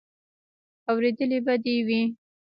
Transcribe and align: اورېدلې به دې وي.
اورېدلې 0.91 1.39
به 1.45 1.53
دې 1.63 1.75
وي. 1.87 2.01